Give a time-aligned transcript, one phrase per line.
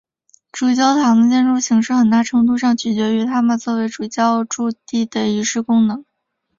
[0.51, 6.03] 主教座堂的建筑形式很大程度上取决于它们作为主教驻地的仪式功能。